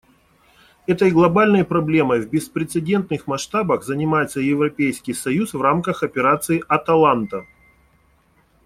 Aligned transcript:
Этой 0.87 1.11
глобальной 1.11 1.63
проблемой 1.63 2.21
в 2.21 2.29
беспрецедентных 2.31 3.27
масштабах 3.27 3.83
занимается 3.83 4.39
Европейский 4.39 5.13
союз 5.13 5.53
в 5.53 5.61
рамках 5.61 6.01
Операции 6.01 6.63
«Аталанта». 6.67 7.45